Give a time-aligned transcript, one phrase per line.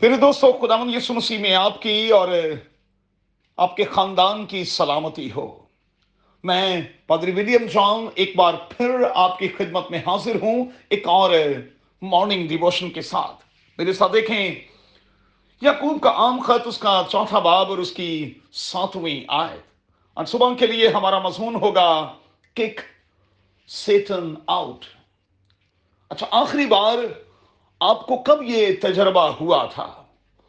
[0.00, 2.28] پھر دوستو خدا یسو مسیح میں آپ کی اور
[3.56, 5.58] آپ کے خاندان کی سلامتی ہو۔
[6.44, 11.30] میں پادری ولیم جان ایک بار پھر آپ کی خدمت میں حاضر ہوں ایک اور
[12.02, 13.44] مارننگ ڈیووشن کے ساتھ۔
[13.78, 14.54] میرے ساتھ دیکھیں،
[15.62, 19.66] یعقوب کا عام خط، اس کا چوتھا باب اور اس کی ساتویں آیت۔
[20.14, 22.14] اور صبح کے لیے ہمارا مضمون ہوگا
[22.54, 22.80] کک
[23.68, 24.84] سیٹن آؤٹ
[26.08, 27.27] اچھا آخری بار
[27.80, 30.02] آپ کو کب یہ تجربہ ہوا تھا؟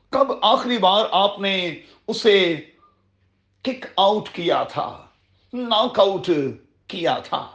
[0.09, 1.75] کب آخری بار آپ نے
[2.07, 2.55] اسے
[3.61, 5.05] کک آؤٹ کیا تھا؟
[5.53, 6.29] ناک آؤٹ
[6.87, 7.51] کیا تھا؟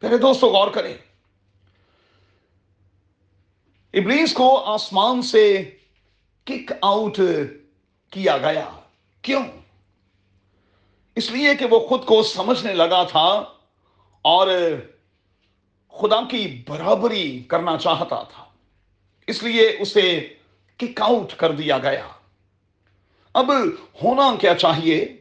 [0.00, 0.94] پہلے دوستو، غور کریں۔
[3.94, 5.70] ابلیس کو آسمان سے
[6.44, 7.18] کک آؤٹ
[8.10, 8.68] کیا گیا۔
[9.22, 9.42] کیوں؟
[11.14, 13.44] اس لیے کہ وہ خود کو سمجھنے لگا تھا
[14.22, 14.48] اور
[15.92, 18.44] خدا کی برابری کرنا چاہتا تھا۔
[19.26, 20.34] اس لیے اسے
[20.76, 22.08] کک آؤٹ کر دیا گیا۔
[23.34, 23.50] اب
[24.02, 25.16] ہونا کیا چاہیے؟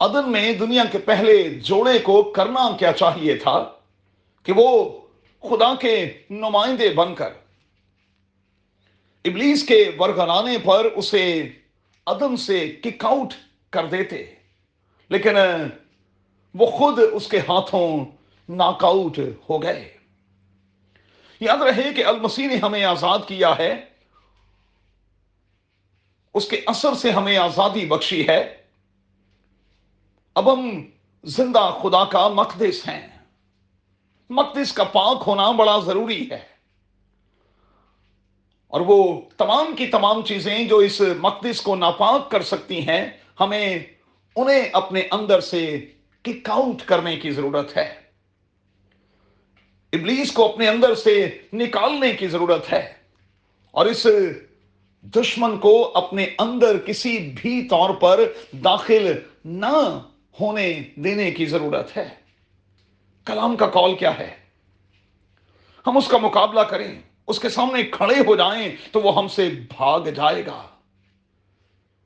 [0.00, 3.72] عدن میں دنیا کے پہلے جوڑے کو کرنا کیا چاہیے تھا
[4.42, 5.00] کہ وہ
[5.40, 7.32] خدا کے نمائندے بن کر۔
[9.24, 11.48] ابلیس کے ورگلانے پر اسے
[12.06, 13.34] عدم سے کک آؤٹ
[13.70, 14.34] کر دیتے۔
[15.08, 15.34] لیکن
[16.54, 18.04] وہ خود اس کے ہاتھوں
[18.48, 19.18] ناک آؤٹ
[19.50, 19.93] ہو گئے۔
[21.44, 23.84] یاد رہے کہ المسیح نے ہمیں آزاد کیا ہے؟
[26.34, 28.56] اس کے اثر سے ہمیں آزادی بخشی ہے۔
[30.34, 30.82] اب ہم
[31.24, 33.08] زندہ خدا کا مقدس ہیں۔
[34.30, 36.46] مقدس کا پاک ہونا بڑا ضروری ہے۔
[38.68, 43.78] اور وہ تمام کی تمام چیزیں جو اس مقدس کو ناپاک کر سکتی ہیں، ہمیں
[44.36, 48.03] انہیں اپنے اندر سے کک آؤٹ کرنے کی ضرورت ہے۔
[49.94, 52.92] ابلیس کو اپنے اندر سے نکالنے کی ضرورت ہے
[53.70, 54.06] اور اس
[55.02, 58.20] دشمن کو اپنے اندر کسی بھی طور پر
[58.52, 59.12] داخل
[59.44, 60.00] نہ
[60.40, 62.08] ہونے دینے کی ضرورت ہے۔
[63.24, 64.34] کلام کا کال کیا ہے؟
[65.86, 69.48] ہم اس کا مقابلہ کریں، اس کے سامنے کھڑے ہو جائیں تو وہ ہم سے
[69.48, 70.73] بھاگ جائے گا۔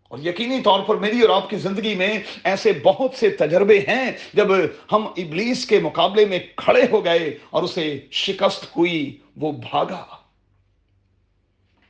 [0.09, 4.13] اور یقینی طور پر میری اور آپ کی زندگی میں ایسے بہت سے تجربے ہیں
[4.35, 4.47] جب
[4.93, 10.07] ہم ابلیس کے مقابلے میں کھڑے ہو گئے اور اسے شکست ہوئی، وہ بھاگا۔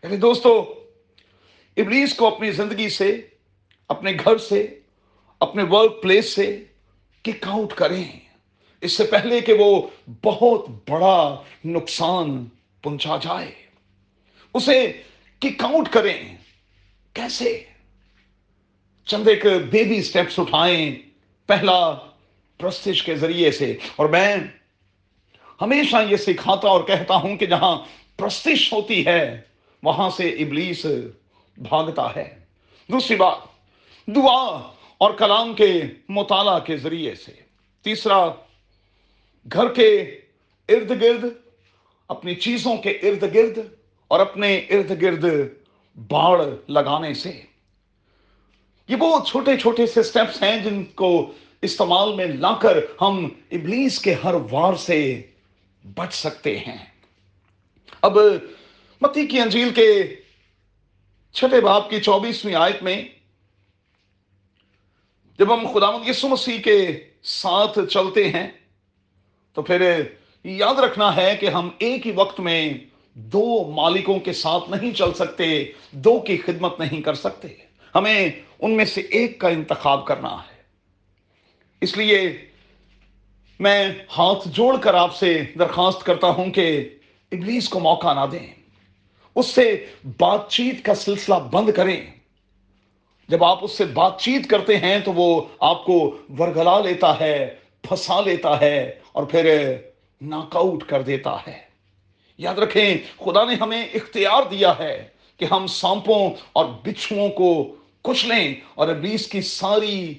[0.02, 0.74] یعنی دوستو،
[1.76, 3.20] ابلیس کو اپنی زندگی سے،
[3.88, 4.78] اپنے گھر سے،
[5.40, 6.64] اپنے ورک پلیس سے
[7.22, 8.04] کک آؤٹ کریں۔
[8.80, 9.82] اس سے پہلے کہ وہ
[10.24, 12.44] بہت بڑا نقصان
[12.82, 13.50] پہنچا جائے۔
[14.54, 14.92] اسے
[15.38, 16.36] کک آؤٹ کریں۔
[17.12, 17.64] کیسے؟
[19.08, 20.96] چند ایک بیبی سٹیپس اٹھائیں،
[21.46, 21.90] پہلا
[22.58, 24.36] پرستش کے ذریعے سے۔ اور میں
[25.60, 27.78] ہمیشہ یہ سکھاتا اور کہتا ہوں کہ جہاں
[28.16, 29.40] پرستش ہوتی ہے،
[29.82, 30.86] وہاں سے ابلیس
[31.56, 32.38] بھاگتا ہے۔
[32.88, 33.36] دوسری بات،
[34.06, 37.32] دعا اور کلام کے مطالعہ کے ذریعے سے۔
[37.82, 38.28] تیسرا،
[39.52, 39.96] گھر کے
[40.68, 41.24] ارد گرد،
[42.08, 43.58] اپنی چیزوں کے ارد گرد
[44.08, 45.24] اور اپنے ارد گرد
[46.08, 47.47] باڑ لگانے سے۔
[48.88, 51.32] یہ وہ چھوٹے چھوٹے سے سٹیپس ہیں جن کو
[51.62, 55.22] استعمال میں لا کر ہم ابلیس کے ہر وار سے
[55.94, 56.84] بچ سکتے ہیں۔
[58.02, 58.18] اب
[59.00, 60.16] متی کی انجیل کے
[61.32, 63.02] چھٹے باپ کی چوبیسویں آیت میں
[65.38, 68.48] جب ہم خدا یسو مسیح کے ساتھ چلتے ہیں،
[69.54, 70.02] تو پھر
[70.44, 72.74] یاد رکھنا ہے کہ ہم ایک ہی وقت میں
[73.14, 78.28] دو مالکوں کے ساتھ نہیں چل سکتے، دو کی خدمت نہیں کر سکتے۔ ہمیں
[78.58, 80.62] ان میں سے ایک کا انتخاب کرنا ہے۔
[81.80, 82.38] اس لیے
[83.60, 83.88] میں
[84.18, 86.88] ہاتھ جوڑ کر آپ سے درخواست کرتا ہوں کہ
[87.32, 88.46] ابلیس کو موقع نہ دیں۔
[89.34, 89.86] اس سے
[90.20, 92.06] بات چیت کا سلسلہ بند کریں۔
[93.28, 97.54] جب آپ اس سے بات چیت کرتے ہیں تو وہ آپ کو ورگلا لیتا ہے،
[97.82, 99.74] پھنسا لیتا ہے اور پھر
[100.20, 101.60] ناک آؤٹ کر دیتا ہے۔
[102.38, 105.08] یاد رکھیں، خدا نے ہمیں اختیار دیا ہے۔
[105.38, 110.14] کہ ہم سانپوں اور بچھوؤں کو کچھ لیں اور ابلیس کی ساری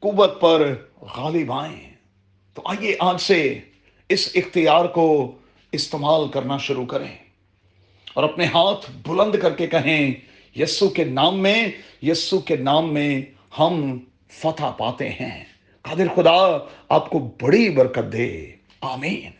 [0.00, 1.90] قوت پر غالب آئیں۔
[2.54, 3.60] تو آئیے آج سے
[4.08, 5.32] اس اختیار کو
[5.72, 7.16] استعمال کرنا شروع کریں
[8.14, 10.12] اور اپنے ہاتھ بلند کر کے کہیں،
[10.58, 11.68] یسو کے نام میں،
[12.02, 13.20] یسو کے نام میں
[13.58, 13.98] ہم
[14.30, 15.44] فتح پاتے ہیں۔
[15.82, 16.58] قادر خدا،
[16.88, 18.50] آپ کو بڑی برکت دے۔
[18.80, 19.37] آمین۔